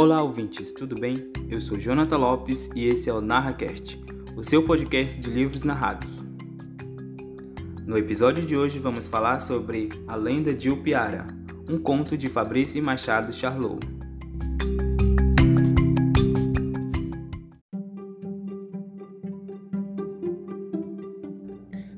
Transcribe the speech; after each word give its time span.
Olá, 0.00 0.22
ouvintes, 0.22 0.72
tudo 0.72 0.94
bem? 0.94 1.28
Eu 1.50 1.60
sou 1.60 1.76
Jonathan 1.76 2.18
Lopes 2.18 2.70
e 2.72 2.86
esse 2.86 3.10
é 3.10 3.12
o 3.12 3.20
NarraCast, 3.20 4.00
o 4.36 4.44
seu 4.44 4.62
podcast 4.62 5.20
de 5.20 5.28
livros 5.28 5.64
narrados. 5.64 6.22
No 7.84 7.98
episódio 7.98 8.46
de 8.46 8.56
hoje 8.56 8.78
vamos 8.78 9.08
falar 9.08 9.40
sobre 9.40 9.88
A 10.06 10.14
Lenda 10.14 10.54
de 10.54 10.70
Upiara, 10.70 11.26
um 11.68 11.80
conto 11.80 12.16
de 12.16 12.28
Fabrício 12.28 12.80
Machado 12.80 13.32
Charlot. 13.32 13.80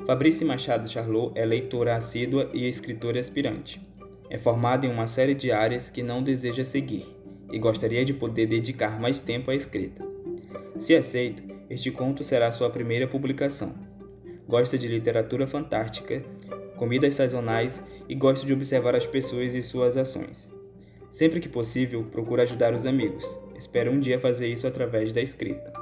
Fabrício 0.06 0.46
Machado 0.46 0.88
Charlot 0.88 1.38
é 1.38 1.45
leitora 1.45 1.96
assídua 1.96 2.48
e 2.55 2.66
escritora 2.66 3.20
aspirante. 3.20 3.87
É 4.30 4.38
formada 4.38 4.87
em 4.87 4.91
uma 4.91 5.06
série 5.06 5.34
de 5.34 5.52
áreas 5.52 5.91
que 5.91 6.02
não 6.02 6.23
deseja 6.23 6.64
seguir 6.64 7.20
e 7.52 7.59
gostaria 7.59 8.04
de 8.04 8.14
poder 8.14 8.46
dedicar 8.46 9.00
mais 9.00 9.20
tempo 9.20 9.50
à 9.50 9.54
escrita. 9.54 10.04
Se 10.78 10.95
aceito, 10.95 11.42
este 11.68 11.91
conto 11.91 12.24
será 12.24 12.50
sua 12.50 12.70
primeira 12.70 13.06
publicação. 13.06 13.74
Gosta 14.48 14.77
de 14.77 14.88
literatura 14.88 15.46
fantástica, 15.46 16.24
comidas 16.77 17.14
sazonais 17.14 17.86
e 18.08 18.14
gosta 18.14 18.46
de 18.46 18.52
observar 18.52 18.96
as 18.96 19.06
pessoas 19.06 19.55
e 19.55 19.62
suas 19.62 19.96
ações. 19.96 20.50
Sempre 21.10 21.41
que 21.41 21.48
possível, 21.48 22.05
procura 22.05 22.44
ajudar 22.44 22.74
os 22.74 22.86
amigos. 22.86 23.38
Espero 23.58 23.92
um 23.92 24.00
dia 24.00 24.19
fazer 24.19 24.48
isso 24.48 24.66
através 24.66 25.12
da 25.12 25.20
escrita. 25.20 25.72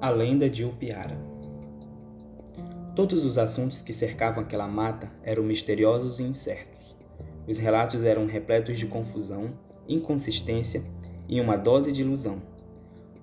A 0.00 0.10
lenda 0.10 0.48
de 0.48 0.64
Upiara. 0.64 1.25
Todos 2.96 3.26
os 3.26 3.36
assuntos 3.36 3.82
que 3.82 3.92
cercavam 3.92 4.42
aquela 4.42 4.66
mata 4.66 5.12
eram 5.22 5.42
misteriosos 5.42 6.18
e 6.18 6.22
incertos. 6.22 6.96
Os 7.46 7.58
relatos 7.58 8.06
eram 8.06 8.24
repletos 8.24 8.78
de 8.78 8.86
confusão, 8.86 9.52
inconsistência 9.86 10.82
e 11.28 11.38
uma 11.38 11.58
dose 11.58 11.92
de 11.92 12.00
ilusão. 12.00 12.40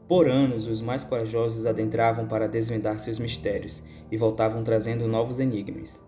Por 0.07 0.29
anos, 0.29 0.67
os 0.67 0.79
mais 0.79 1.03
corajosos 1.03 1.65
adentravam 1.65 2.27
para 2.27 2.47
desvendar 2.47 2.99
seus 2.99 3.17
mistérios 3.17 3.81
e 4.11 4.15
voltavam 4.15 4.63
trazendo 4.63 5.07
novos 5.07 5.39
enigmas. 5.39 5.99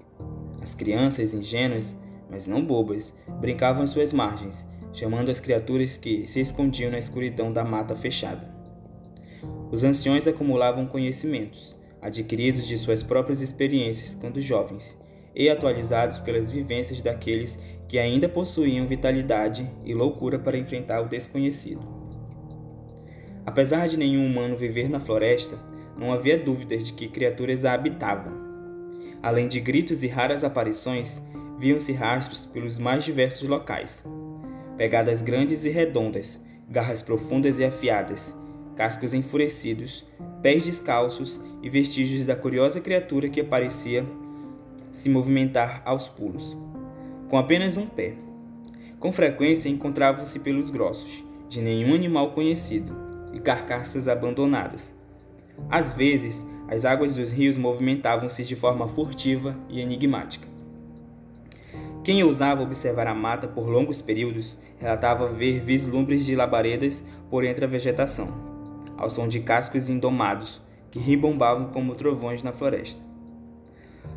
As 0.62 0.76
crianças 0.76 1.34
ingênuas, 1.34 1.96
mas 2.30 2.48
não 2.48 2.64
bobas, 2.64 3.18
brincavam 3.42 3.84
em 3.84 3.88
suas 3.88 4.14
margens, 4.14 4.64
chamando 4.94 5.32
as 5.32 5.40
criaturas 5.40 5.98
que 5.98 6.28
se 6.28 6.40
escondiam 6.40 6.92
na 6.92 7.00
escuridão 7.00 7.52
da 7.52 7.64
mata 7.64 7.96
fechada. 7.96 8.48
Os 9.72 9.84
anciões 9.84 10.28
acumulavam 10.28 10.86
conhecimentos, 10.86 11.76
adquiridos 12.06 12.68
de 12.68 12.78
suas 12.78 13.02
próprias 13.02 13.42
experiências 13.42 14.14
quando 14.14 14.40
jovens, 14.40 14.96
e 15.36 15.50
atualizados 15.50 16.20
pelas 16.20 16.52
vivências 16.52 17.02
daqueles 17.02 17.60
que 17.90 17.98
ainda 17.98 18.30
possuíam 18.30 18.86
vitalidade 18.86 19.70
e 19.84 19.94
loucura 19.94 20.38
para 20.38 20.58
enfrentar 20.58 21.02
o 21.02 21.10
desconhecido. 21.10 21.82
Apesar 23.44 23.88
de 23.88 23.98
nenhum 23.98 24.26
humano 24.26 24.56
viver 24.56 24.88
na 24.88 25.00
floresta, 25.00 25.58
não 25.98 26.14
havia 26.14 26.38
dúvidas 26.38 26.86
de 26.86 26.94
que 26.94 27.08
criaturas 27.08 27.66
a 27.66 27.74
habitavam. 27.74 28.34
Além 29.22 29.48
de 29.48 29.60
gritos 29.60 30.04
e 30.04 30.08
raras 30.08 30.44
aparições, 30.44 31.24
viam-se 31.58 31.92
rastros 31.92 32.46
pelos 32.46 32.78
mais 32.78 33.04
diversos 33.04 33.48
locais. 33.48 34.04
Pegadas 34.78 35.24
grandes 35.24 35.66
e 35.66 35.70
redondas, 35.70 36.40
garras 36.70 37.02
profundas 37.02 37.60
e 37.60 37.64
afiadas, 37.64 38.36
cascos 38.76 39.14
enfurecidos, 39.14 40.06
pés 40.46 40.64
descalços 40.64 41.42
e 41.64 41.72
vestígios 41.72 42.28
da 42.28 42.36
curiosa 42.36 42.80
criatura 42.80 43.28
que 43.28 43.44
parecia 43.44 44.06
se 44.92 45.10
movimentar 45.10 45.82
aos 45.84 46.08
pulos, 46.08 46.56
com 47.28 47.40
apenas 47.40 47.78
um 47.78 47.88
pé. 47.88 48.14
Com 49.00 49.12
frequência 49.12 49.70
encontravam-se 49.70 50.42
pelos 50.42 50.70
grossos, 50.70 51.26
de 51.50 51.64
nenhum 51.64 51.96
animal 51.96 52.34
conhecido, 52.34 52.96
e 53.34 53.40
carcaças 53.40 54.08
abandonadas. 54.08 54.94
Às 55.68 55.94
vezes, 55.94 56.46
as 56.68 56.86
águas 56.86 57.16
dos 57.16 57.32
rios 57.32 57.58
movimentavam-se 57.58 58.44
de 58.44 58.56
forma 58.56 58.88
furtiva 58.88 59.58
e 59.68 59.82
enigmática. 59.82 60.48
Quem 62.04 62.24
ousava 62.24 62.62
observar 62.62 63.08
a 63.08 63.16
mata 63.16 63.48
por 63.48 63.68
longos 63.68 64.00
períodos 64.00 64.60
relatava 64.78 65.28
ver 65.28 65.60
vislumbres 65.62 66.24
de 66.24 66.36
labaredas 66.36 67.04
por 67.32 67.44
entre 67.44 67.66
a 67.66 67.68
vegetação 67.68 68.55
ao 68.98 69.10
som 69.10 69.28
de 69.28 69.40
cascos 69.40 69.90
indomados 69.90 70.62
que 70.92 71.00
ribombavam 71.00 71.68
como 71.68 71.96
trovões 71.96 72.42
na 72.42 72.52
floresta. 72.52 73.02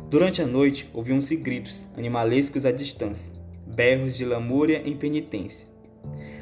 Durante 0.09 0.41
a 0.41 0.47
noite 0.47 0.89
ouviam-se 0.93 1.35
gritos 1.35 1.87
animalescos 1.97 2.65
à 2.65 2.71
distância, 2.71 3.33
berros 3.67 4.17
de 4.17 4.25
lamúria 4.25 4.81
em 4.85 4.95
penitência. 4.95 5.67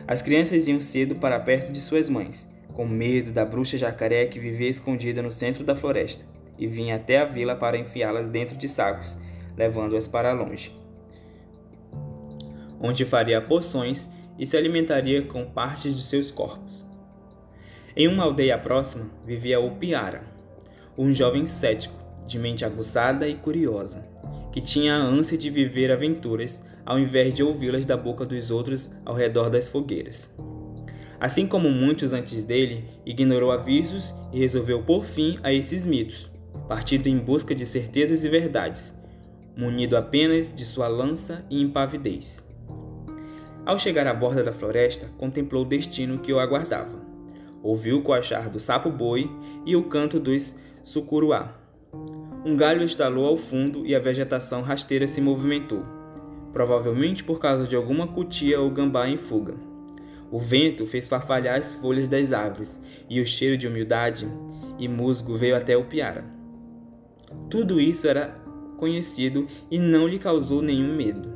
As 0.08 0.22
crianças 0.22 0.68
iam 0.68 0.80
cedo 0.80 1.16
para 1.16 1.40
perto 1.40 1.72
de 1.72 1.82
suas 1.82 2.08
mães, 2.08 2.50
com 2.74 2.86
medo 2.86 3.32
da 3.32 3.44
bruxa 3.44 3.78
jacaré 3.78 4.26
que 4.28 4.40
vivia 4.40 4.70
escondida 4.70 5.22
no 5.22 5.32
centro 5.32 5.66
da 5.66 5.76
floresta, 5.76 6.24
e 6.58 6.66
vinha 6.66 6.96
até 6.96 7.18
a 7.18 7.26
vila 7.26 7.56
para 7.56 7.78
enfiá-las 7.78 8.30
dentro 8.30 8.56
de 8.56 8.70
sacos, 8.70 9.18
levando-as 9.58 10.08
para 10.08 10.32
longe, 10.32 10.72
onde 12.80 13.04
faria 13.04 13.42
poções 13.42 14.10
e 14.40 14.46
se 14.46 14.56
alimentaria 14.56 15.24
com 15.24 15.46
partes 15.46 15.96
de 15.96 16.04
seus 16.04 16.32
corpos. 16.32 16.87
Em 18.00 18.08
uma 18.08 18.26
aldeia 18.26 18.60
próxima 18.60 19.10
vivia 19.26 19.60
o 19.60 19.72
Piara, 19.72 20.22
um 20.96 21.12
jovem 21.12 21.48
cético, 21.48 21.96
de 22.28 22.38
mente 22.38 22.64
aguçada 22.64 23.28
e 23.28 23.34
curiosa, 23.34 24.08
que 24.52 24.62
tinha 24.62 24.94
a 24.94 25.02
ânsia 25.02 25.36
de 25.36 25.50
viver 25.50 25.92
aventuras 25.92 26.64
ao 26.86 27.00
invés 27.00 27.34
de 27.34 27.42
ouvi-las 27.42 27.88
da 27.88 27.98
boca 27.98 28.24
dos 28.24 28.52
outros 28.52 28.92
ao 29.04 29.16
redor 29.16 29.50
das 29.50 29.68
fogueiras. 29.68 30.30
Assim 31.20 31.48
como 31.48 31.72
muitos 31.72 32.14
antes 32.14 32.44
dele, 32.44 32.88
ignorou 33.04 33.52
avisos 33.52 34.14
e 34.32 34.38
resolveu 34.38 34.84
pôr 34.84 35.04
fim 35.04 35.40
a 35.42 35.52
esses 35.52 35.84
mitos, 35.84 36.32
partindo 36.68 37.08
em 37.08 37.18
busca 37.18 37.56
de 37.56 37.66
certezas 37.66 38.24
e 38.24 38.30
verdades, 38.30 38.94
munido 39.56 39.98
apenas 39.98 40.54
de 40.54 40.66
sua 40.66 40.88
lança 40.88 41.44
e 41.50 41.60
impavidez. 41.60 42.48
Ao 43.66 43.80
chegar 43.80 44.06
à 44.06 44.14
borda 44.14 44.44
da 44.44 44.54
floresta, 44.54 45.10
contemplou 45.18 45.64
o 45.64 45.68
destino 45.68 46.20
que 46.20 46.32
o 46.32 46.40
aguardava 46.40 47.07
ouviu 47.68 47.98
o 47.98 48.02
coachar 48.02 48.50
do 48.50 48.62
sapo-boi 48.62 49.30
e 49.66 49.76
o 49.76 49.84
canto 49.84 50.22
dos 50.22 50.56
sucuruá. 50.86 51.54
Um 52.46 52.56
galho 52.56 52.82
estalou 52.82 53.26
ao 53.26 53.36
fundo 53.36 53.86
e 53.86 53.94
a 53.94 54.00
vegetação 54.00 54.62
rasteira 54.62 55.06
se 55.06 55.20
movimentou, 55.20 55.84
provavelmente 56.54 57.26
por 57.26 57.40
causa 57.40 57.68
de 57.68 57.76
alguma 57.76 58.08
cutia 58.08 58.58
ou 58.62 58.72
gambá 58.72 59.10
em 59.10 59.18
fuga. 59.18 59.56
O 60.32 60.40
vento 60.40 60.88
fez 60.88 61.10
farfalhar 61.10 61.60
as 61.60 61.74
folhas 61.74 62.08
das 62.08 62.32
árvores 62.32 62.82
e 63.10 63.20
o 63.20 63.28
cheiro 63.28 63.58
de 63.58 63.68
humildade 63.68 64.32
e 64.80 64.88
musgo 64.88 65.36
veio 65.36 65.58
até 65.58 65.76
o 65.76 65.84
piara. 65.84 66.24
Tudo 67.50 67.82
isso 67.82 68.08
era 68.08 68.40
conhecido 68.78 69.46
e 69.70 69.78
não 69.78 70.08
lhe 70.08 70.20
causou 70.20 70.62
nenhum 70.62 70.96
medo. 70.96 71.34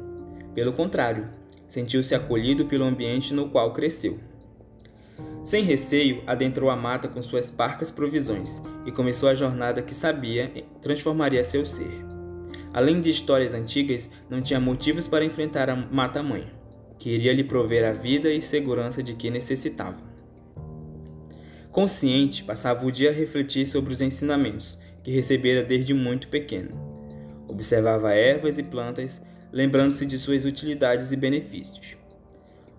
Pelo 0.56 0.72
contrário, 0.72 1.28
sentiu-se 1.68 2.16
acolhido 2.16 2.68
pelo 2.68 2.86
ambiente 2.86 3.34
no 3.34 3.50
qual 3.50 3.74
cresceu. 3.74 4.31
Sem 5.44 5.64
receio, 5.64 6.22
adentrou 6.28 6.70
a 6.70 6.76
mata 6.76 7.08
com 7.08 7.22
suas 7.22 7.50
parcas 7.50 7.90
provisões 7.90 8.62
e 8.86 8.92
começou 8.92 9.28
a 9.28 9.34
jornada 9.36 9.82
que 9.82 9.94
sabia 9.94 10.52
transformaria 10.82 11.44
seu 11.44 11.66
ser. 11.66 12.06
Além 12.72 13.02
de 13.02 13.10
histórias 13.10 13.54
antigas, 13.54 14.10
não 14.30 14.42
tinha 14.42 14.60
motivos 14.60 15.08
para 15.08 15.26
enfrentar 15.26 15.70
a 15.70 15.76
mata-mãe, 15.76 16.48
que 17.00 17.10
iria 17.10 17.34
lhe 17.34 17.44
prover 17.44 17.84
a 17.84 17.92
vida 17.92 18.32
e 18.32 18.42
segurança 18.42 19.02
de 19.02 19.16
que 19.16 19.32
necessitava. 19.32 19.98
Consciente, 21.72 22.44
passava 22.44 22.86
o 22.86 22.92
dia 22.92 23.10
a 23.10 23.14
refletir 23.14 23.68
sobre 23.68 23.92
os 23.92 24.02
ensinamentos 24.02 24.78
que 25.04 25.12
recebera 25.12 25.64
desde 25.64 25.94
muito 25.94 26.28
pequeno. 26.28 26.72
Observava 27.48 28.14
ervas 28.14 28.58
e 28.58 28.64
plantas, 28.64 29.22
lembrando-se 29.52 30.06
de 30.06 30.20
suas 30.20 30.46
utilidades 30.46 31.12
e 31.12 31.16
benefícios. 31.16 31.98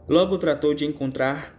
Logo 0.09 0.39
tratou 0.39 0.75
de 0.75 0.85
encontrar 0.85 1.59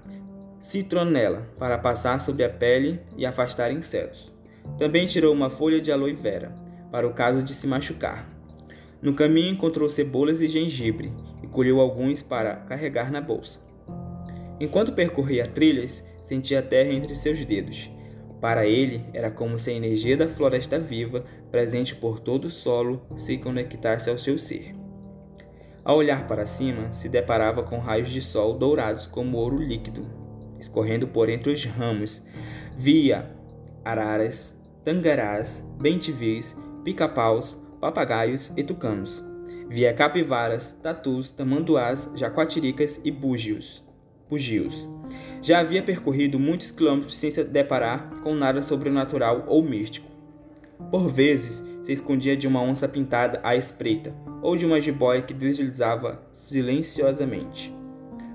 citronela 0.64 1.46
para 1.60 1.78
passar 1.78 2.22
sobre 2.22 2.46
a 2.46 2.50
pele 2.50 3.02
e 3.18 3.26
afastar 3.26 3.70
insetos. 3.70 4.34
Também 4.78 5.06
tirou 5.06 5.34
uma 5.34 5.50
folha 5.50 5.82
de 5.82 5.92
aloe 5.92 6.14
vera 6.14 6.56
para 6.90 7.06
o 7.06 7.14
caso 7.14 7.44
de 7.44 7.54
se 7.54 7.68
machucar. 7.68 8.30
No 9.02 9.14
caminho 9.14 9.52
encontrou 9.52 9.90
cebolas 9.90 10.40
e 10.40 10.48
gengibre 10.48 11.12
e 11.42 11.48
colheu 11.48 11.82
alguns 11.82 12.22
para 12.22 12.56
carregar 12.56 13.12
na 13.12 13.20
bolsa. 13.20 13.60
Enquanto 14.58 14.94
percorria 14.94 15.50
trilhas, 15.50 16.08
sentia 16.22 16.60
a 16.60 16.64
terra 16.64 16.94
entre 16.94 17.14
seus 17.14 17.44
dedos. 17.44 17.92
Para 18.40 18.66
ele, 18.66 19.04
era 19.14 19.30
como 19.30 19.60
se 19.60 19.70
a 19.70 19.74
energia 19.74 20.16
da 20.16 20.30
floresta 20.30 20.80
viva, 20.80 21.26
presente 21.52 21.94
por 21.94 22.22
todo 22.22 22.46
o 22.46 22.52
solo, 22.52 23.06
se 23.18 23.38
conectasse 23.38 24.10
ao 24.10 24.18
seu 24.18 24.38
ser. 24.38 24.74
Ao 25.84 25.98
olhar 25.98 26.26
para 26.26 26.48
cima, 26.48 26.94
se 26.94 27.10
deparava 27.10 27.64
com 27.64 27.80
raios 27.80 28.10
de 28.10 28.22
sol 28.22 28.54
dourados 28.54 29.06
como 29.06 29.38
ouro 29.38 29.58
líquido 29.58 30.23
escorrendo 30.64 31.08
por 31.08 31.30
entre 31.30 31.52
os 31.52 31.66
ramos, 31.66 32.26
via 32.78 33.30
araras, 33.84 34.58
tangarás, 34.84 35.68
bentivis, 35.80 36.58
pica-paus, 36.84 37.62
papagaios 37.80 38.52
e 38.56 38.64
tucanos. 38.64 39.24
Via 39.70 39.94
capivaras, 39.94 40.74
tatus, 40.82 41.32
tamanduás, 41.32 42.12
jacuatiricas 42.16 43.02
e 43.04 43.12
búgios. 43.12 43.84
bugios. 44.30 44.90
Já 45.42 45.60
havia 45.60 45.84
percorrido 45.84 46.40
muitos 46.40 46.72
quilômetros 46.72 47.18
sem 47.18 47.30
se 47.30 47.44
deparar 47.44 48.10
com 48.24 48.34
nada 48.34 48.64
sobrenatural 48.64 49.44
ou 49.48 49.62
místico. 49.62 50.10
Por 50.90 51.08
vezes, 51.10 51.64
se 51.82 51.92
escondia 51.92 52.36
de 52.36 52.48
uma 52.48 52.62
onça 52.62 52.88
pintada 52.88 53.40
à 53.44 53.56
espreita 53.56 54.16
ou 54.42 54.56
de 54.56 54.66
uma 54.66 54.80
jiboia 54.80 55.22
que 55.22 55.34
deslizava 55.34 56.26
silenciosamente. 56.32 57.74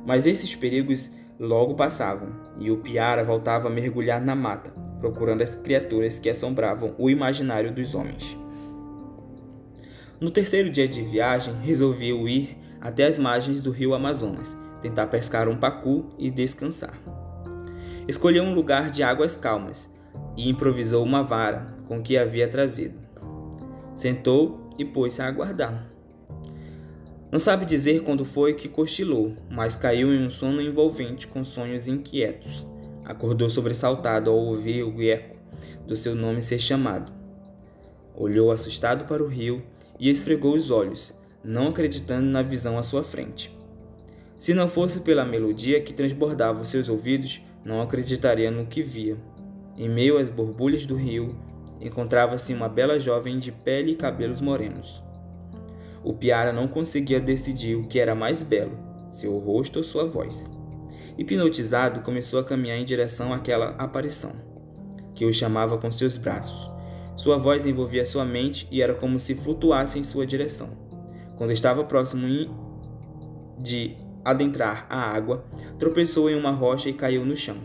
Mas 0.07 0.27
esses 0.27 0.55
perigos 0.55 1.11
logo 1.39 1.75
passavam 1.75 2.31
e 2.59 2.71
o 2.71 2.79
Piara 2.79 3.23
voltava 3.23 3.69
a 3.69 3.71
mergulhar 3.71 4.21
na 4.21 4.35
mata, 4.35 4.73
procurando 5.01 5.43
as 5.43 5.55
criaturas 5.55 6.19
que 6.19 6.29
assombravam 6.29 6.95
o 6.99 7.09
imaginário 7.09 7.71
dos 7.71 7.95
homens. 7.95 8.37
No 10.21 10.31
terceiro 10.31 10.69
dia 10.69 10.89
de 10.89 11.03
viagem, 11.03 11.55
resolveu 11.63 12.27
ir 12.27 12.59
até 12.81 13.07
as 13.07 13.19
margens 13.19 13.63
do 13.63 13.71
rio 13.71 13.95
Amazonas, 13.95 14.57
tentar 14.83 15.07
pescar 15.07 15.49
um 15.49 15.57
pacu 15.57 16.07
e 16.19 16.31
descansar. 16.31 16.99
Escolheu 18.09 18.43
um 18.43 18.55
lugar 18.55 18.91
de 18.91 19.03
águas 19.03 19.37
calmas 19.37 19.93
e 20.37 20.49
improvisou 20.49 21.05
uma 21.05 21.23
vara 21.23 21.71
com 21.87 22.03
que 22.03 22.17
havia 22.17 22.49
trazido. 22.49 22.99
Sentou 23.95 24.71
e 24.79 24.85
pôs-se 24.85 25.23
a 25.23 25.27
aguardar. 25.27 25.98
Não 27.31 27.39
sabe 27.39 27.67
dizer 27.67 28.03
quando 28.03 28.25
foi 28.25 28.55
que 28.55 28.69
cochilou, 28.69 29.37
mas 29.51 29.77
caiu 29.77 30.15
em 30.15 30.27
um 30.27 30.31
sono 30.31 30.63
envolvente 30.63 31.27
com 31.27 31.45
sonhos 31.45 31.87
inquietos. 31.87 32.67
Acordou 33.05 33.51
sobressaltado 33.51 34.31
ao 34.31 34.37
ouvir 34.37 34.83
o 34.83 35.03
eco 35.03 35.37
do 35.87 35.95
seu 35.95 36.15
nome 36.15 36.41
ser 36.41 36.59
chamado. 36.59 37.13
Olhou 38.15 38.51
assustado 38.51 39.05
para 39.05 39.23
o 39.23 39.29
rio 39.29 39.63
e 40.01 40.09
esfregou 40.09 40.55
os 40.55 40.71
olhos, 40.71 41.15
não 41.45 41.69
acreditando 41.69 42.27
na 42.27 42.43
visão 42.43 42.79
à 42.79 42.83
sua 42.83 43.03
frente. 43.03 43.55
Se 44.39 44.55
não 44.55 44.69
fosse 44.69 45.01
pela 45.01 45.25
melodia 45.25 45.81
que 45.83 45.93
transbordava 45.93 46.63
os 46.63 46.69
seus 46.71 46.89
ouvidos, 46.89 47.43
não 47.65 47.83
acreditaria 47.83 48.51
no 48.51 48.67
que 48.67 48.83
via. 48.83 49.17
Em 49.77 49.89
meio 49.89 50.17
às 50.17 50.29
borbulhas 50.29 50.87
do 50.87 50.97
rio, 50.97 51.37
encontrava-se 51.81 52.55
uma 52.55 52.69
bela 52.69 52.99
jovem 52.99 53.39
de 53.39 53.53
pele 53.53 53.93
e 53.93 53.97
cabelos 53.97 54.41
morenos. 54.41 55.03
O 56.03 56.13
Piara 56.13 56.53
não 56.53 56.69
conseguia 56.69 57.21
decidir 57.21 57.77
o 57.77 57.87
que 57.87 57.99
era 57.99 58.15
mais 58.15 58.43
belo, 58.43 58.79
seu 59.11 59.37
rosto 59.39 59.79
ou 59.79 59.85
sua 59.85 60.07
voz. 60.07 60.51
Hipnotizado, 61.17 62.01
começou 62.01 62.39
a 62.39 62.45
caminhar 62.45 62.79
em 62.79 62.85
direção 62.85 63.33
àquela 63.33 63.71
aparição, 63.71 64.33
que 65.15 65.27
o 65.27 65.33
chamava 65.33 65.77
com 65.79 65.91
seus 65.91 66.17
braços. 66.17 66.71
Sua 67.17 67.37
voz 67.37 67.67
envolvia 67.67 68.05
sua 68.05 68.25
mente 68.25 68.69
e 68.71 68.81
era 68.81 68.95
como 68.95 69.19
se 69.19 69.35
flutuasse 69.35 69.99
em 69.99 70.05
sua 70.05 70.25
direção. 70.25 70.71
Quando 71.37 71.51
estava 71.51 71.83
próximo 71.83 72.27
de 73.59 73.97
adentrar 74.25 74.87
a 74.89 75.01
água, 75.01 75.45
tropeçou 75.79 76.31
em 76.31 76.37
uma 76.37 76.53
rocha 76.53 76.89
e 76.89 76.93
caiu 76.93 77.25
no 77.25 77.37
chão. 77.37 77.57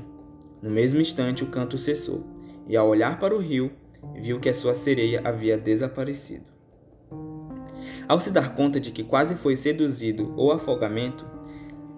No 0.61 0.71
mesmo 0.71 0.99
instante, 0.99 1.43
o 1.43 1.47
canto 1.47 1.77
cessou, 1.77 2.25
e 2.67 2.75
ao 2.75 2.87
olhar 2.87 3.19
para 3.19 3.35
o 3.35 3.39
rio, 3.39 3.71
viu 4.15 4.39
que 4.39 4.49
a 4.49 4.53
sua 4.53 4.73
sereia 4.73 5.21
havia 5.23 5.57
desaparecido. 5.57 6.52
Ao 8.07 8.19
se 8.19 8.31
dar 8.31 8.53
conta 8.55 8.79
de 8.79 8.91
que 8.91 9.03
quase 9.03 9.35
foi 9.35 9.55
seduzido 9.55 10.33
ou 10.35 10.51
afogamento, 10.51 11.25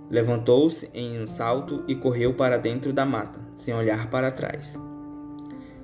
levantou-se 0.10 0.90
em 0.94 1.22
um 1.22 1.28
salto 1.28 1.84
e 1.88 1.96
correu 1.96 2.34
para 2.34 2.58
dentro 2.58 2.94
da 2.94 3.06
mata, 3.06 3.40
sem 3.56 3.74
olhar 3.74 4.10
para 4.10 4.32
trás. 4.32 4.80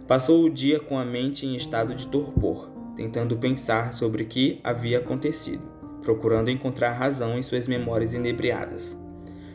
Passou 0.07 0.43
o 0.43 0.49
dia 0.49 0.79
com 0.79 0.97
a 0.99 1.05
mente 1.05 1.45
em 1.45 1.55
estado 1.55 1.95
de 1.95 2.07
torpor, 2.07 2.69
tentando 2.95 3.37
pensar 3.37 3.93
sobre 3.93 4.23
o 4.23 4.27
que 4.27 4.59
havia 4.63 4.99
acontecido, 4.99 5.63
procurando 6.01 6.49
encontrar 6.49 6.91
razão 6.91 7.37
em 7.37 7.41
suas 7.41 7.67
memórias 7.67 8.13
inebriadas. 8.13 8.97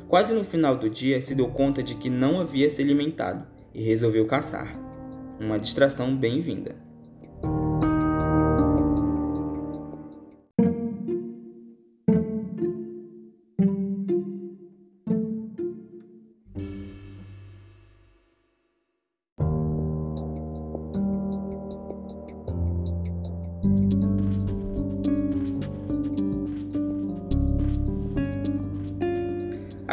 Quase 0.08 0.34
no 0.34 0.44
final 0.44 0.76
do 0.76 0.88
dia, 0.88 1.20
se 1.20 1.34
deu 1.34 1.48
conta 1.48 1.82
de 1.82 1.94
que 1.96 2.08
não 2.08 2.40
havia 2.40 2.70
se 2.70 2.80
alimentado 2.80 3.44
e 3.74 3.82
resolveu 3.82 4.24
caçar. 4.26 4.78
Uma 5.38 5.58
distração 5.58 6.16
bem-vinda. 6.16 6.85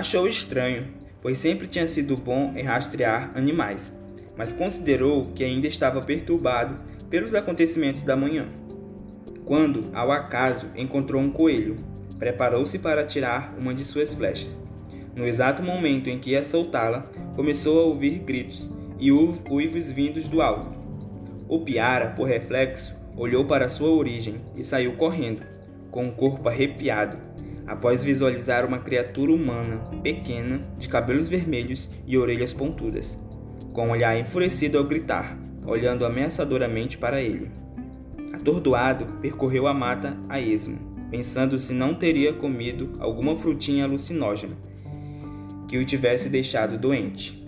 Achou 0.03 0.27
estranho, 0.27 0.87
pois 1.21 1.37
sempre 1.37 1.65
tinha 1.65 1.87
sido 1.87 2.17
bom 2.17 2.51
em 2.57 2.61
rastrear 2.61 3.31
animais, 3.35 3.97
mas 4.35 4.51
considerou 4.51 5.27
que 5.27 5.45
ainda 5.45 5.65
estava 5.65 6.01
perturbado 6.01 6.77
pelos 7.09 7.33
acontecimentos 7.33 8.03
da 8.03 8.13
manhã. 8.13 8.49
Quando, 9.45 9.89
ao 9.93 10.11
acaso, 10.11 10.67
encontrou 10.75 11.21
um 11.21 11.29
coelho, 11.31 11.77
preparou-se 12.19 12.79
para 12.79 13.05
tirar 13.05 13.55
uma 13.57 13.73
de 13.73 13.85
suas 13.85 14.13
flechas. 14.13 14.61
No 15.15 15.25
exato 15.25 15.63
momento 15.63 16.09
em 16.09 16.19
que 16.19 16.31
ia 16.31 16.43
soltá-la, 16.43 17.05
começou 17.33 17.79
a 17.79 17.85
ouvir 17.85 18.19
gritos 18.19 18.69
e 18.99 19.09
uivos 19.09 19.89
vindos 19.89 20.27
do 20.27 20.41
alto. 20.41 20.77
O 21.47 21.61
Piara, 21.61 22.07
por 22.07 22.27
reflexo, 22.27 22.93
olhou 23.15 23.45
para 23.45 23.69
sua 23.69 23.91
origem 23.91 24.41
e 24.53 24.65
saiu 24.65 24.97
correndo, 24.97 25.43
com 25.89 26.09
o 26.09 26.11
corpo 26.11 26.49
arrepiado, 26.49 27.17
após 27.73 28.03
visualizar 28.03 28.65
uma 28.65 28.77
criatura 28.77 29.33
humana, 29.33 29.77
pequena, 30.03 30.61
de 30.77 30.87
cabelos 30.87 31.27
vermelhos 31.27 31.89
e 32.05 32.15
orelhas 32.15 32.53
pontudas, 32.53 33.19
com 33.73 33.87
um 33.87 33.91
olhar 33.91 34.15
enfurecido 34.17 34.77
ao 34.77 34.83
gritar, 34.83 35.35
olhando 35.65 36.05
ameaçadoramente 36.05 36.99
para 36.99 37.19
ele. 37.19 37.49
Atordoado, 38.31 39.07
percorreu 39.21 39.65
a 39.65 39.73
mata 39.73 40.15
a 40.29 40.39
esmo, 40.39 40.77
pensando 41.09 41.57
se 41.57 41.73
não 41.73 41.95
teria 41.95 42.31
comido 42.31 42.91
alguma 42.99 43.35
frutinha 43.35 43.85
alucinógena 43.85 44.55
que 45.67 45.77
o 45.79 45.85
tivesse 45.85 46.29
deixado 46.29 46.77
doente, 46.77 47.43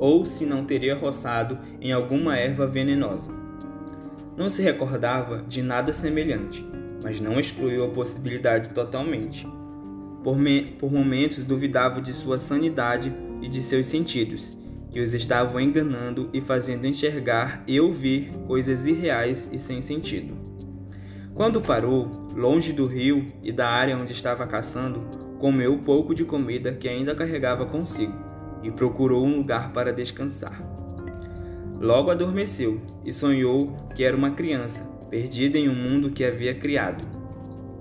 ou 0.00 0.26
se 0.26 0.44
não 0.44 0.64
teria 0.64 0.96
roçado 0.96 1.56
em 1.80 1.92
alguma 1.92 2.36
erva 2.36 2.66
venenosa. 2.66 3.32
Não 4.36 4.50
se 4.50 4.60
recordava 4.60 5.44
de 5.46 5.62
nada 5.62 5.92
semelhante, 5.92 6.66
mas 7.02 7.20
não 7.20 7.38
excluiu 7.38 7.84
a 7.84 7.88
possibilidade 7.88 8.72
totalmente. 8.72 9.46
Por, 10.22 10.36
por 10.78 10.92
momentos 10.92 11.44
duvidava 11.44 12.00
de 12.00 12.12
sua 12.12 12.38
sanidade 12.38 13.12
e 13.40 13.48
de 13.48 13.60
seus 13.60 13.86
sentidos, 13.88 14.56
que 14.90 15.00
os 15.00 15.14
estavam 15.14 15.60
enganando 15.60 16.30
e 16.32 16.40
fazendo 16.40 16.86
enxergar 16.86 17.64
e 17.66 17.80
ouvir 17.80 18.32
coisas 18.46 18.86
irreais 18.86 19.48
e 19.52 19.58
sem 19.58 19.82
sentido. 19.82 20.36
Quando 21.34 21.60
parou, 21.60 22.30
longe 22.36 22.72
do 22.72 22.86
rio 22.86 23.32
e 23.42 23.50
da 23.50 23.68
área 23.68 23.96
onde 23.96 24.12
estava 24.12 24.46
caçando, 24.46 25.02
comeu 25.38 25.74
o 25.74 25.82
pouco 25.82 26.14
de 26.14 26.24
comida 26.24 26.72
que 26.72 26.88
ainda 26.88 27.14
carregava 27.14 27.66
consigo 27.66 28.14
e 28.62 28.70
procurou 28.70 29.24
um 29.24 29.38
lugar 29.38 29.72
para 29.72 29.92
descansar. 29.92 30.62
Logo 31.80 32.12
adormeceu 32.12 32.80
e 33.04 33.12
sonhou 33.12 33.74
que 33.96 34.04
era 34.04 34.16
uma 34.16 34.30
criança 34.30 34.91
perdida 35.12 35.58
em 35.58 35.68
um 35.68 35.74
mundo 35.74 36.08
que 36.08 36.24
havia 36.24 36.54
criado. 36.54 37.06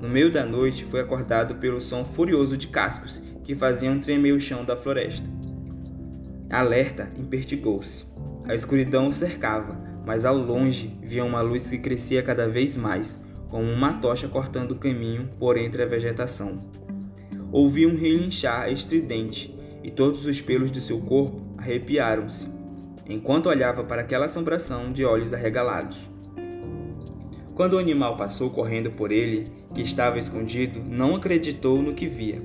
No 0.02 0.10
meio 0.10 0.30
da 0.30 0.46
noite, 0.46 0.84
foi 0.84 1.00
acordado 1.00 1.56
pelo 1.56 1.82
som 1.82 2.04
furioso 2.04 2.58
de 2.58 2.68
cascos 2.68 3.24
que 3.46 3.56
faziam 3.56 3.98
tremer 4.02 4.34
o 4.34 4.40
chão 4.40 4.66
da 4.66 4.76
floresta. 4.76 5.30
Alerta, 6.50 7.10
impertigou-se. 7.18 8.04
A 8.44 8.54
escuridão 8.54 9.08
o 9.08 9.14
cercava, 9.14 9.82
mas 10.06 10.26
ao 10.26 10.36
longe 10.36 10.94
via 11.02 11.24
uma 11.24 11.40
luz 11.40 11.70
que 11.70 11.78
crescia 11.78 12.22
cada 12.22 12.50
vez 12.50 12.76
mais, 12.76 13.18
como 13.48 13.72
uma 13.72 13.94
tocha 13.94 14.28
cortando 14.28 14.72
o 14.72 14.78
caminho 14.78 15.30
por 15.40 15.56
entre 15.58 15.84
a 15.84 15.86
vegetação. 15.86 16.60
Ouviu 17.50 17.88
um 17.88 17.96
relinchar 17.96 18.70
estridente 18.70 19.58
e 19.82 19.90
todos 19.90 20.26
os 20.26 20.42
pelos 20.42 20.70
do 20.70 20.82
seu 20.82 21.00
corpo 21.00 21.56
arrepiaram-se, 21.58 22.50
enquanto 23.08 23.48
olhava 23.48 23.86
para 23.86 24.02
aquela 24.02 24.26
assombração 24.26 24.92
de 24.92 25.06
olhos 25.06 25.34
arregalados. 25.34 26.11
Quando 27.56 27.74
o 27.74 27.80
animal 27.80 28.16
passou 28.16 28.50
correndo 28.50 28.92
por 28.92 29.12
ele, 29.12 29.46
que 29.74 29.82
estava 29.82 30.18
escondido, 30.18 30.82
não 30.84 31.16
acreditou 31.16 31.82
no 31.82 31.94
que 31.94 32.08
via. 32.08 32.42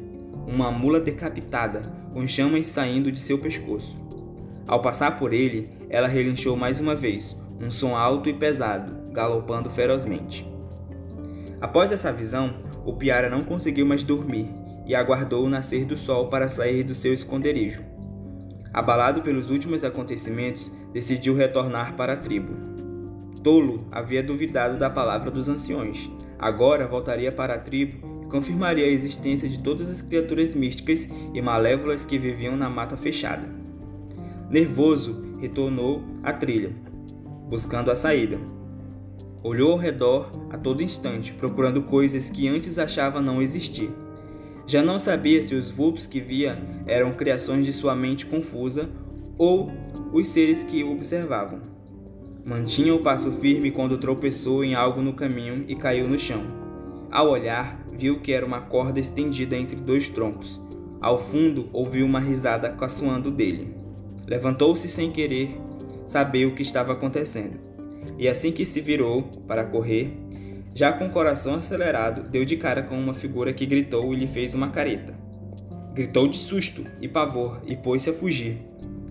Uma 0.47 0.71
mula 0.71 1.01
decapitada, 1.01 1.83
com 2.13 2.27
chamas 2.27 2.67
saindo 2.67 3.13
de 3.13 3.21
seu 3.21 3.39
pescoço. 3.39 3.97
Ao 4.67 4.81
passar 4.81 5.17
por 5.17 5.33
ele, 5.33 5.71
ela 5.89 6.09
relinchou 6.09 6.57
mais 6.57 6.81
uma 6.81 6.95
vez, 6.95 7.37
um 7.61 7.71
som 7.71 7.95
alto 7.97 8.29
e 8.29 8.35
pesado, 8.35 9.13
galopando 9.13 9.71
ferozmente. 9.71 10.47
Após 11.61 11.93
essa 11.93 12.13
visão, 12.13 12.55
o 12.85 12.93
Piara 12.93 13.31
não 13.31 13.45
conseguiu 13.45 13.87
mais 13.87 14.03
dormir 14.03 14.49
e 14.87 14.95
aguardou 14.95 15.45
o 15.45 15.49
nascer 15.49 15.85
do 15.85 15.97
sol 15.97 16.29
para 16.29 16.49
sair 16.49 16.85
do 16.85 16.95
seu 16.95 17.15
esconderijo. 17.15 17.85
Abalado 18.73 19.23
pelos 19.23 19.51
últimos 19.51 19.85
acontecimentos, 19.85 20.71
decidiu 20.93 21.35
retornar 21.35 21.95
para 21.95 22.13
a 22.13 22.17
tribo. 22.17 22.76
Tolo 23.43 23.87
havia 23.91 24.23
duvidado 24.23 24.79
da 24.79 24.91
palavra 24.91 25.31
dos 25.31 25.49
anciões. 25.49 26.11
Agora 26.39 26.87
voltaria 26.87 27.33
para 27.33 27.55
a 27.55 27.59
tribo 27.59 28.23
e 28.23 28.27
confirmaria 28.27 28.85
a 28.85 28.91
existência 28.91 29.49
de 29.49 29.63
todas 29.63 29.89
as 29.89 30.03
criaturas 30.03 30.55
místicas 30.55 31.09
e 31.33 31.41
malévolas 31.41 32.05
que 32.05 32.19
viviam 32.19 32.57
na 32.57 32.69
mata 32.69 32.97
fechada. 32.97 33.49
Nervoso, 34.51 35.25
retornou 35.41 36.03
à 36.23 36.33
trilha, 36.33 36.73
buscando 37.49 37.91
a 37.91 37.97
saída. 37.97 38.39
Olhou 39.43 39.73
ao 39.73 39.79
redor 39.79 40.31
a 40.51 40.59
todo 40.59 40.83
instante, 40.83 41.33
procurando 41.33 41.83
coisas 41.83 42.31
que 42.31 42.49
antes 42.49 42.79
achava 42.79 43.21
não 43.21 43.41
existir. 43.41 43.91
Já 44.67 44.83
não 44.83 44.99
sabia 44.99 45.41
se 45.43 45.55
os 45.55 45.71
vultos 45.71 46.07
que 46.07 46.21
via 46.21 46.55
eram 46.87 47.13
criações 47.13 47.65
de 47.65 47.73
sua 47.73 47.95
mente 47.95 48.27
confusa 48.27 48.91
ou 49.39 49.71
os 50.13 50.27
seres 50.29 50.65
que 50.65 50.83
o 50.83 50.93
observavam. 50.93 51.76
Mantinha 52.47 52.95
o 52.95 53.01
passo 53.01 53.33
firme 53.33 53.73
quando 53.73 53.99
tropeçou 53.99 54.63
em 54.63 54.77
algo 54.77 55.03
no 55.03 55.13
caminho 55.13 55.65
e 55.67 55.75
caiu 55.75 56.07
no 56.07 56.17
chão. 56.17 56.45
Ao 57.11 57.29
olhar, 57.29 57.85
viu 57.99 58.21
que 58.21 58.31
era 58.33 58.47
uma 58.47 58.61
corda 58.61 59.01
estendida 59.01 59.57
entre 59.57 59.75
dois 59.75 60.09
troncos. 60.09 60.63
Ao 61.01 61.19
fundo, 61.19 61.69
ouviu 61.73 62.07
uma 62.07 62.21
risada 62.21 62.71
caçoando 62.71 63.33
dele. 63.33 63.75
Levantou-se 64.29 64.89
sem 64.89 65.11
querer 65.11 65.61
saber 66.07 66.47
o 66.47 66.55
que 66.55 66.63
estava 66.63 66.93
acontecendo. 66.93 67.59
E 68.17 68.29
assim 68.29 68.53
que 68.53 68.65
se 68.65 68.81
virou 68.81 69.25
para 69.49 69.65
correr, 69.65 70.17
já 70.73 70.93
com 70.93 71.09
o 71.09 71.11
coração 71.11 71.57
acelerado, 71.57 72.31
deu 72.31 72.45
de 72.45 72.57
cara 72.57 72.81
com 72.81 72.97
uma 72.97 73.13
figura 73.13 73.53
que 73.53 73.67
gritou 73.67 74.15
e 74.15 74.17
lhe 74.19 74.27
fez 74.29 74.55
uma 74.55 74.71
careta. 74.71 75.19
Gritou 75.93 76.29
de 76.29 76.37
susto 76.37 76.87
e 77.03 77.09
pavor 77.09 77.61
e 77.67 77.75
pôs-se 77.75 78.09
a 78.09 78.13
fugir. 78.13 78.59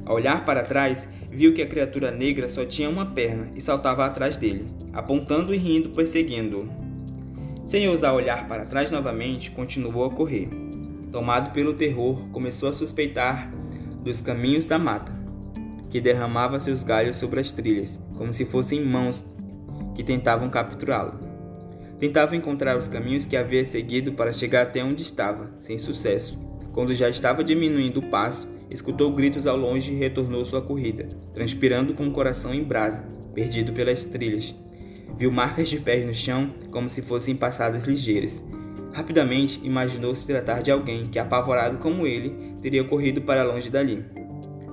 Ao 0.05 0.15
olhar 0.15 0.45
para 0.45 0.63
trás, 0.63 1.09
viu 1.31 1.53
que 1.53 1.61
a 1.61 1.67
criatura 1.67 2.11
negra 2.11 2.47
só 2.47 2.63
tinha 2.63 2.89
uma 2.89 3.07
perna 3.07 3.49
e 3.55 3.61
saltava 3.61 4.05
atrás 4.05 4.37
dele, 4.37 4.67
apontando 4.93 5.53
e 5.53 5.57
rindo, 5.57 5.89
perseguindo-o. 5.89 6.69
Sem 7.65 7.89
ousar 7.89 8.13
olhar 8.13 8.47
para 8.47 8.65
trás 8.65 8.91
novamente, 8.91 9.49
continuou 9.49 10.05
a 10.05 10.11
correr. 10.11 10.47
Tomado 11.11 11.51
pelo 11.51 11.73
terror, 11.73 12.29
começou 12.31 12.69
a 12.69 12.73
suspeitar 12.73 13.51
dos 14.03 14.21
caminhos 14.21 14.67
da 14.67 14.77
mata, 14.77 15.11
que 15.89 15.99
derramava 15.99 16.59
seus 16.59 16.83
galhos 16.83 17.17
sobre 17.17 17.39
as 17.39 17.51
trilhas, 17.51 17.99
como 18.15 18.31
se 18.31 18.45
fossem 18.45 18.85
mãos 18.85 19.25
que 19.95 20.03
tentavam 20.03 20.49
capturá-lo. 20.49 21.19
Tentava 21.97 22.35
encontrar 22.35 22.77
os 22.77 22.87
caminhos 22.87 23.25
que 23.25 23.37
havia 23.37 23.65
seguido 23.65 24.11
para 24.11 24.33
chegar 24.33 24.63
até 24.63 24.83
onde 24.83 25.01
estava, 25.01 25.49
sem 25.57 25.77
sucesso. 25.77 26.37
Quando 26.73 26.93
já 26.93 27.09
estava 27.09 27.43
diminuindo 27.43 27.99
o 27.99 28.09
passo, 28.09 28.47
escutou 28.69 29.11
gritos 29.11 29.47
ao 29.47 29.57
longe 29.57 29.93
e 29.93 29.97
retornou 29.97 30.43
sua 30.45 30.61
corrida, 30.61 31.07
transpirando 31.33 31.93
com 31.93 32.07
o 32.07 32.11
coração 32.11 32.53
em 32.53 32.63
brasa, 32.63 33.03
perdido 33.33 33.73
pelas 33.73 34.05
trilhas. 34.05 34.55
Viu 35.17 35.31
marcas 35.31 35.69
de 35.69 35.79
pés 35.79 36.05
no 36.05 36.13
chão 36.13 36.49
como 36.71 36.89
se 36.89 37.01
fossem 37.01 37.35
passadas 37.35 37.85
ligeiras. 37.85 38.43
Rapidamente 38.93 39.59
imaginou 39.63 40.13
se 40.13 40.27
tratar 40.27 40.61
de 40.61 40.71
alguém 40.71 41.05
que, 41.05 41.19
apavorado 41.19 41.77
como 41.77 42.07
ele, 42.07 42.55
teria 42.61 42.83
corrido 42.83 43.21
para 43.21 43.43
longe 43.43 43.69
dali. 43.69 44.03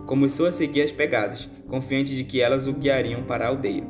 Começou 0.06 0.46
a 0.46 0.52
seguir 0.52 0.82
as 0.82 0.92
pegadas, 0.92 1.48
confiante 1.68 2.14
de 2.14 2.24
que 2.24 2.40
elas 2.40 2.66
o 2.66 2.72
guiariam 2.72 3.22
para 3.22 3.44
a 3.44 3.48
aldeia. 3.48 3.84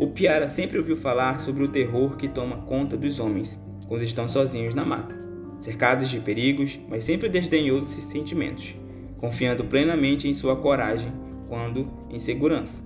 O 0.00 0.08
Piara 0.08 0.48
sempre 0.48 0.78
ouviu 0.78 0.96
falar 0.96 1.40
sobre 1.40 1.62
o 1.62 1.68
terror 1.68 2.16
que 2.16 2.28
toma 2.28 2.58
conta 2.62 2.96
dos 2.96 3.20
homens 3.20 3.62
quando 3.86 4.02
estão 4.02 4.28
sozinhos 4.28 4.72
na 4.72 4.84
mata, 4.84 5.18
cercados 5.60 6.08
de 6.08 6.20
perigos, 6.20 6.78
mas 6.88 7.04
sempre 7.04 7.28
desdenhou 7.28 7.80
desses 7.80 8.04
sentimentos, 8.04 8.76
confiando 9.20 9.64
plenamente 9.64 10.26
em 10.26 10.32
sua 10.32 10.56
coragem 10.56 11.12
quando 11.46 11.86
em 12.08 12.18
segurança. 12.18 12.82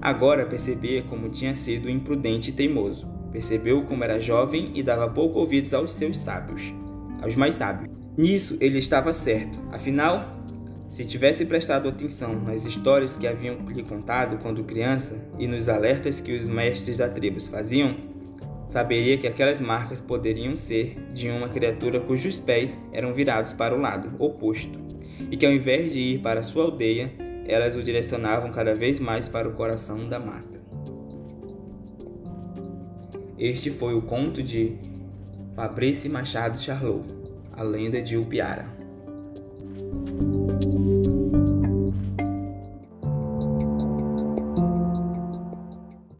Agora 0.00 0.44
percebia 0.44 1.02
como 1.02 1.30
tinha 1.30 1.54
sido 1.54 1.88
imprudente 1.88 2.50
e 2.50 2.52
teimoso. 2.52 3.08
Percebeu 3.32 3.82
como 3.84 4.04
era 4.04 4.20
jovem 4.20 4.70
e 4.74 4.82
dava 4.82 5.08
pouco 5.08 5.38
ouvidos 5.38 5.72
aos 5.72 5.92
seus 5.94 6.18
sábios, 6.18 6.74
aos 7.22 7.34
mais 7.34 7.54
sábios. 7.54 7.90
Nisso 8.16 8.56
ele 8.60 8.78
estava 8.78 9.12
certo, 9.12 9.58
afinal, 9.72 10.44
se 10.88 11.04
tivesse 11.04 11.46
prestado 11.46 11.88
atenção 11.88 12.40
nas 12.40 12.64
histórias 12.64 13.16
que 13.16 13.26
haviam 13.26 13.56
lhe 13.68 13.82
contado 13.82 14.38
quando 14.38 14.62
criança 14.62 15.16
e 15.36 15.48
nos 15.48 15.68
alertas 15.68 16.20
que 16.20 16.36
os 16.36 16.46
mestres 16.46 16.98
da 16.98 17.08
tribo 17.08 17.40
faziam, 17.42 17.96
saberia 18.74 19.16
que 19.16 19.28
aquelas 19.28 19.60
marcas 19.60 20.00
poderiam 20.00 20.56
ser 20.56 20.96
de 21.12 21.30
uma 21.30 21.48
criatura 21.48 22.00
cujos 22.00 22.40
pés 22.40 22.76
eram 22.92 23.14
virados 23.14 23.52
para 23.52 23.72
o 23.72 23.80
lado 23.80 24.12
oposto, 24.18 24.80
e 25.30 25.36
que 25.36 25.46
ao 25.46 25.52
invés 25.52 25.92
de 25.92 26.00
ir 26.00 26.18
para 26.18 26.42
sua 26.42 26.64
aldeia, 26.64 27.12
elas 27.46 27.76
o 27.76 27.82
direcionavam 27.84 28.50
cada 28.50 28.74
vez 28.74 28.98
mais 28.98 29.28
para 29.28 29.48
o 29.48 29.52
coração 29.52 30.08
da 30.08 30.18
mata. 30.18 30.60
Este 33.38 33.70
foi 33.70 33.94
o 33.94 34.02
conto 34.02 34.42
de 34.42 34.76
Fabrício 35.54 36.10
Machado 36.10 36.58
Charlot, 36.58 37.14
A 37.52 37.62
Lenda 37.62 38.02
de 38.02 38.16
Upiara. 38.16 38.73